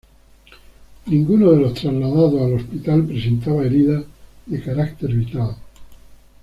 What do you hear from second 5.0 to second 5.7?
vital.